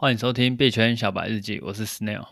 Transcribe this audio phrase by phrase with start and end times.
[0.00, 2.26] 欢迎收听币圈小白日记，我是 Snail。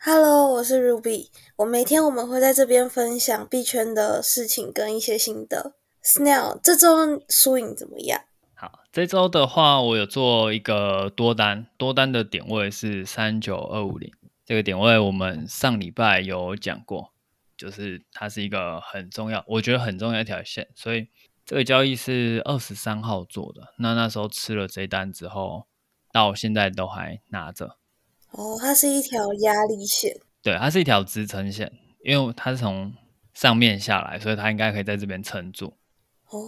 [0.00, 1.28] Hello，我是 Ruby。
[1.54, 5.76] 我每天我们会在这边分享币圈的事情跟一些心得。
[6.02, 8.22] Snail，这周输赢怎么样？
[8.52, 14.12] 好，这周的话，我有做一个多单，多单的点位是三九二五零。
[14.44, 17.12] 这个点位我们上礼拜有讲过，
[17.56, 21.06] 就是它是一个很重要，我觉得很重要一条线，所以
[21.46, 23.72] 这个交易是二十三号做的。
[23.78, 25.68] 那那时候吃了这单之后。
[26.12, 27.76] 到现在都还拿着
[28.32, 31.72] 哦，它是一条压力线，对，它是一条支撑线，
[32.04, 32.92] 因为它是从
[33.32, 35.74] 上面下来，所以它应该可以在这边撑住。
[36.28, 36.38] 哦，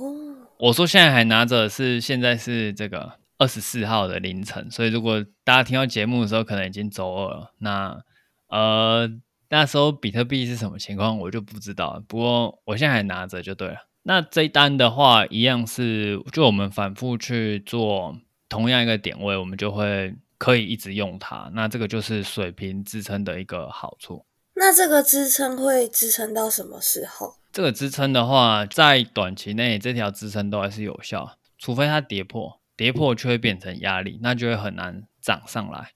[0.59, 7.55] 我说现在还拿着，是现在是这个二十四号的凌晨，所以如果大家听到节目的时候，可能已经周二了。
[7.59, 8.03] 那
[8.49, 9.09] 呃，
[9.49, 12.03] 那时候比特币是什么情况，我就不知道。
[12.07, 13.77] 不过我现在还拿着就对了。
[14.03, 18.17] 那这一单的话，一样是就我们反复去做。
[18.51, 21.51] 同样一个点位，我们就会可以一直用它。
[21.55, 24.27] 那这个就是水平支撑的一个好处。
[24.55, 27.37] 那这个支撑会支撑到什么时候？
[27.51, 35.93] 这个支撑的话，在短期内这条支撑都还是有效，除非它跌破，跌破就会变成压力，那就会很难涨上来。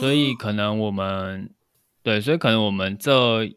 [0.00, 1.50] 所以可能我们
[2.02, 3.50] 对，所以可能我们这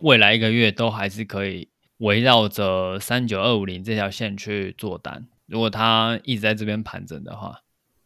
[0.00, 5.26] 未来一个月都还是可以围绕着三九二五零这条线去做单。
[5.46, 7.60] 如果它一直在这边盘整的话，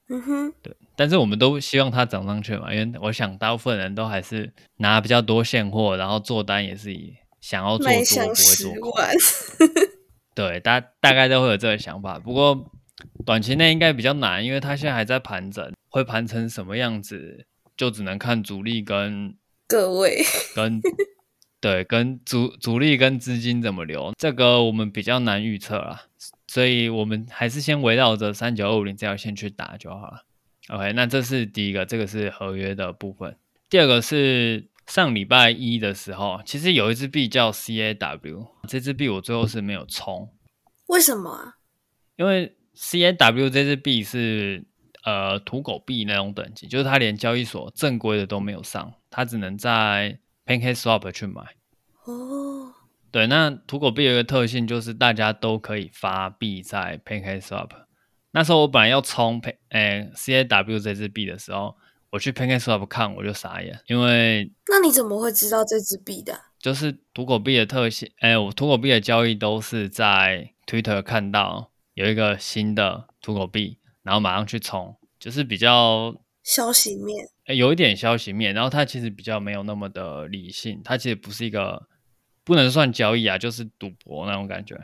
[0.08, 8.92] 嗯哼，对，但是我们都希望它涨上去嘛，因为我想大部分人都还是拿比较多现货，然后做单也是以想要做多不会做空，
[10.34, 12.18] 对，大大概都会有这个想法。
[12.18, 12.70] 不过
[13.24, 19.34] 短期内应该比较难，因为它现在还在盘整，会盘成什么样子，就只能看主力跟
[19.68, 20.80] 各位跟
[21.60, 26.06] 对跟主主力跟资金怎么流，这个我们比较难预测啦。
[26.50, 30.24] 所以我们还是先围绕着三九二五零这条线去打就好了。
[30.70, 33.36] OK，那这是第一个，这个是合约的部分。
[33.68, 40.28] 第二个是上礼拜一的时候，其实有一支币叫 CAW，这支币我最后是没有冲。
[40.88, 41.54] 为什么啊？
[42.16, 44.64] 因为 CAW 这支币是
[45.04, 51.42] 呃土狗币那种等级，就是它连交易所正规的都没有上，它只能在 PancakeSwap 去买。
[52.06, 52.49] 哦。
[53.12, 57.68] 对，那土狗币有一个特性，就是大家都可以发币在 PancakeSwap。
[58.30, 61.74] 那时候我本来要冲 Pan 诶 CAW 这支币的时候，
[62.10, 66.40] 我去 PancakeSwap 看，我就傻眼，因为那你怎么会知道这支币的？
[66.60, 81.89] 就是土狗币的特性，诶我土狗币的交易都是在 Twitter 看到有一个新的土狗币，然后马上去冲，就是比较消息面，诶有一点消息面，然后它其实比较没有那么的理性，它其实不是一个。
[82.50, 84.76] 不能算交易啊，就是赌博那种感觉。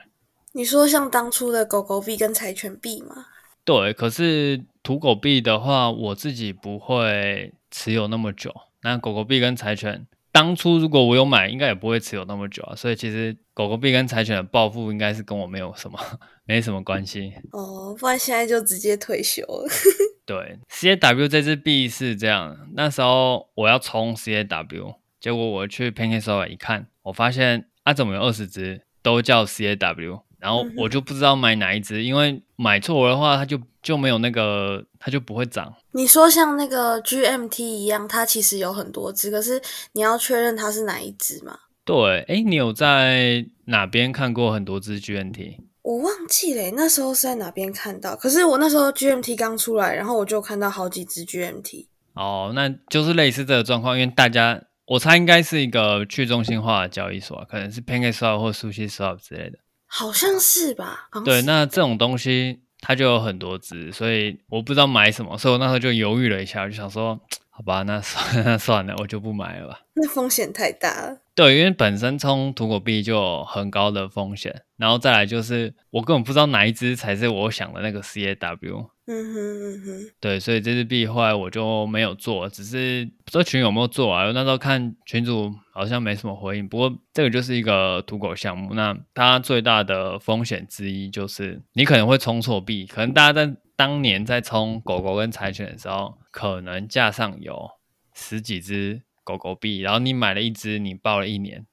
[0.52, 3.26] 你说像当初的狗狗币跟柴犬币吗？
[3.64, 8.54] 对，可是土狗币的话，我自己不会持有那么久。
[8.82, 12.76] 那狗狗币跟柴犬，当初如果我有买，应该也不会持有那么久啊。
[12.76, 15.98] 所以其实狗狗币跟柴犬的暴富，应该是跟我没有什么
[16.46, 17.32] 没什么关系。
[17.50, 19.68] 哦，不然现在就直接退休了。
[20.24, 26.86] 对，CAW 这只币是这样，那时候我要冲 CAW，结果我去 PancakeSwap 一看。
[27.02, 35.72] 我发现啊，怎么有二十只都叫 CAW，然后我就不知道买哪一只，因为买错的话，它就就没有那个，它就不会涨。
[35.92, 39.62] 你说像那个 GMT 一样，它其实有很多只，可是
[39.92, 41.56] 你要确认它是哪一只嘛？
[41.84, 45.58] 对，哎，你有在哪边看过很多只 GMT？
[45.82, 48.16] 我忘记了，那时候是在哪边看到？
[48.16, 51.86] 可是我那时候 GMT 刚出来，然后我就看到好几只 GMT。
[52.14, 54.60] 哦，那就是类似这个状况，因为大家。
[54.86, 61.08] 我猜应该是一个去中心化的交易所，可能是 PancakeSwap 或 SushiSwap 之类的，好像是吧？
[61.24, 67.20] 对，那这种东西它就有很多只，所以我不知道买什么，所以我那时候就犹豫了一下，我就想说，
[67.56, 69.80] 好吧，那算那 算了，我就不买了吧。
[69.94, 71.22] 那风险太大了。
[71.34, 78.88] 对，因为本身冲土狗币就有很高的风险，然后再来就是我根本不知道哪一只才是我想的那个 CAW。
[79.06, 84.30] 嗯哼嗯哼，对，所以这支币后来我就没有做，只是不知道群有没有做啊？
[84.32, 86.68] 那时候看群主好像没什么回应。
[86.68, 97.70] 不过这个就是一个土狗项目，那它最大的风险之一就是你可能会冲错币，可能大家在当年在冲狗狗跟柴犬的时候，可能架上有
[98.14, 101.66] 十几只狗狗币，然后你买了一只，你抱了一年，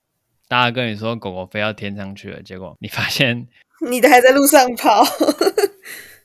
[0.50, 3.48] 大家跟你说狗狗飞到天上去了，结果你发现
[3.90, 5.04] 你的还在路上跑。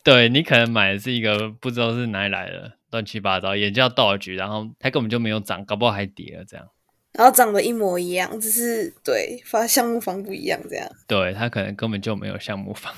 [0.03, 6.67] 对，你可能买的是一个不知道是哪里来的乱七八糟，也叫道具，然后它根本就没有涨，搞不好还跌了这样。
[7.13, 10.89] 然后长得一模一样，只是对发项目房不一样这样。
[11.07, 12.93] 对，它可能根本就没有项目方。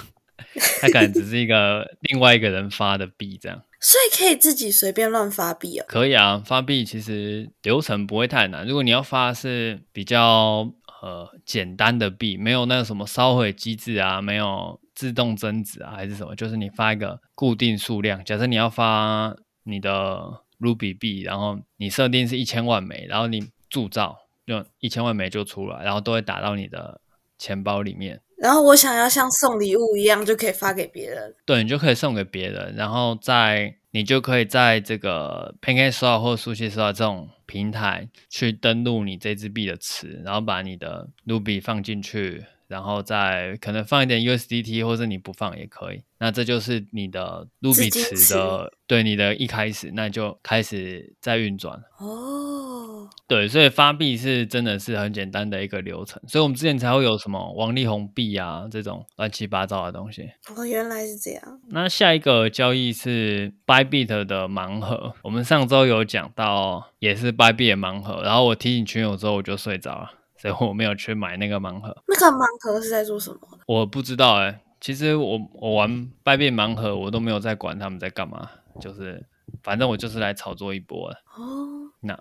[0.81, 3.63] 它可能只是一个另外一个人发的币这样。
[3.81, 5.87] 所以可以自己随便乱发币啊？
[5.89, 8.67] 可以啊，发币其实流程不会太难。
[8.67, 10.71] 如果你要发是比较
[11.01, 18.23] 呃简单的币，没有那个什么烧毁机制啊，没有自动增值啊，还是什么，就是你发一个固定数量。
[18.23, 27.01] 假设你要发你的 Ruby 币，然后你设定是一千万枚，然后你铸造，就一千万枚就出来，然后都会打到你的
[27.39, 28.21] 钱包里面。
[28.41, 31.35] 然后我想要像送礼物一样，就可以发给别人。
[31.45, 46.03] 对，你就可以送给别人，然后在你就可以在这个 PancakeSwap 或 SushiSwap 这种平台去登录你这支币的池，然后把你的 Ruby 放进去，然后再可能放一点 USDT，或者你不放也可以。
[46.21, 51.83] 那这就是你的 Ruby 池的，对你的一开始，那就开始在运转。
[51.99, 60.29] 哦，对，所以发币是真的是很简单的一个流程，所以我们之前才会有什么王力宏币啊这种乱七八糟的东西。
[60.55, 61.61] 哦，原来是这样。
[61.71, 70.11] 那下一个交易是 Bybit 的盲盒，我们上周有讲到，也是 Bybit 的盲盒，然后我提醒群友之后我就睡着了，
[70.41, 71.95] 所以我没有去买那个盲盒。
[72.09, 73.39] 那个盲盒是在做什么？
[73.67, 74.61] 我不知道哎、欸。
[74.81, 78.51] 其实我我玩百变盲盒，我都没有在管他们在干嘛，
[78.81, 79.23] 就是
[79.63, 81.19] 反正我就是来炒作一波的。
[81.37, 82.19] 哦，那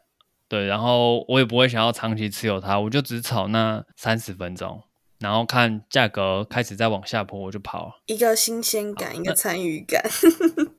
[0.49, 4.83] 对，然后我也不会想要长期持有它，我就只炒那三十分钟，
[5.19, 8.01] 然后看价格开始在往下坡，我就跑。
[8.07, 10.03] 一个新鲜感，一个参与感。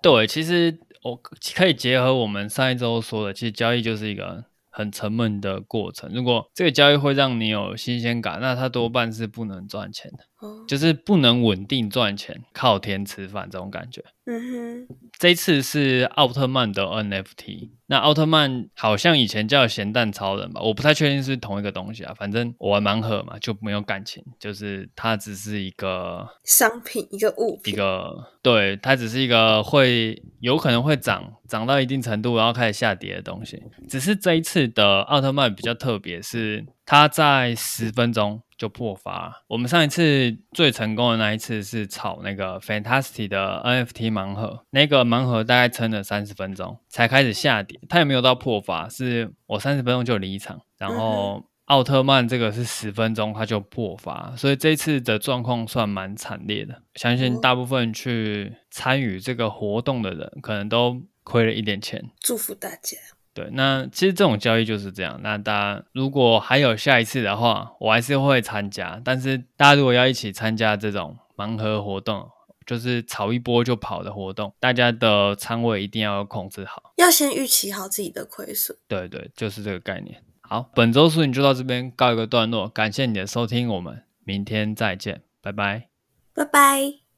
[0.03, 1.19] 对，其实我
[1.57, 4.45] 可以结合我们上一周说的，其实交易就是一个。
[4.71, 6.11] 很沉闷的过程。
[6.15, 14.05] 如果这个交易会让你有新鲜感，那它多半是不能赚钱的，哦、就是不能稳定赚钱，靠天吃饭这种感觉。
[14.27, 17.71] 嗯哼，这一次是奥特曼的 NFT。
[17.87, 22.15] 那奥特曼好像以前叫咸蛋超人吧，我不太确定是，是同一个东西啊。
[22.15, 33.61] 反正我玩盲盒嘛，就没有感情，就是它只是一个商品，一个物品，一个对，它只是一个会有可能会涨涨到一定程度，然后开始下跌的东西。
[33.89, 38.43] 只是这一次的奥特曼比较特别，是它在十分钟。
[38.61, 39.43] 就破发。
[39.49, 50.61] 我们上一次最成功的那一次是炒那个 Fantastic 的 NFT 盲盒，那个盲盒大概撑了三十分钟才开始下跌，它也没有到破发，是我三十分钟就离场。
[50.77, 56.83] 然后奥特曼这个是十分钟它就破发，所以这次的状况算蛮惨烈的。
[56.97, 62.11] 相信大部分去参与这个活动的人，可能都亏了一点钱。
[62.21, 62.99] 祝福大家。
[63.33, 65.21] 对，那其实这种交易就是这样。
[65.23, 69.01] 那大家如果还有下一次的话，我还是会参加。
[69.05, 72.29] 但是大家如果要一起参加这种盲盒活动，
[72.67, 78.77] 就是炒一波就跑的活动，大家的仓位一定要控制好，要先预期好自己的亏损。
[78.89, 80.23] 对对，就是这个概念。
[80.41, 85.89] 好，本周视频就到这边告一个段落，感谢你的收听，我们明天再见，拜拜，
[86.35, 87.10] 拜拜。